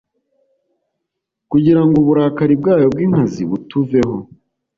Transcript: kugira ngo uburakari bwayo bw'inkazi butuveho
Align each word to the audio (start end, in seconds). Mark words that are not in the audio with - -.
kugira 1.51 1.81
ngo 1.85 1.95
uburakari 2.01 2.53
bwayo 2.61 2.87
bw'inkazi 2.93 3.41
butuveho 3.49 4.17